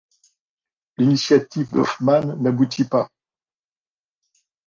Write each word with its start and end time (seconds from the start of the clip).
L'initiative 0.97 1.69
d'Hoffman 1.71 2.23
n'aboutit 2.39 2.85
pas. 2.85 3.07